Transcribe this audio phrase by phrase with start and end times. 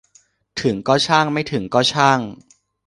[0.61, 2.19] ถึงก็ช่างไม่ถึงก็ช่าง